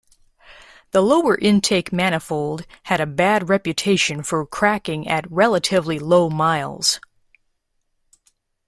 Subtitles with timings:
[0.93, 6.99] The lower-intake manifold had a bad reputation for cracking at relatively low miles.